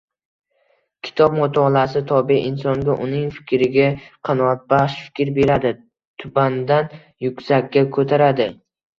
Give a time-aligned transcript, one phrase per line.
[1.07, 3.85] Kitob mutolaasi tobe insonga, uning fikriga
[4.29, 5.73] qanotbaxsh fikr beradi,
[6.23, 6.89] tubandan
[7.27, 8.49] yuksakka ko‘taradi.